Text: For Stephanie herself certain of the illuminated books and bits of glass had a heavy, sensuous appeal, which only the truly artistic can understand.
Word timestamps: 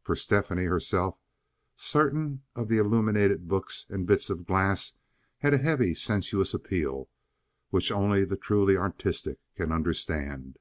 For 0.00 0.16
Stephanie 0.16 0.64
herself 0.64 1.18
certain 1.76 2.42
of 2.56 2.68
the 2.68 2.78
illuminated 2.78 3.46
books 3.48 3.84
and 3.90 4.06
bits 4.06 4.30
of 4.30 4.46
glass 4.46 4.96
had 5.40 5.52
a 5.52 5.58
heavy, 5.58 5.94
sensuous 5.94 6.54
appeal, 6.54 7.10
which 7.68 7.92
only 7.92 8.24
the 8.24 8.38
truly 8.38 8.78
artistic 8.78 9.40
can 9.56 9.70
understand. 9.72 10.56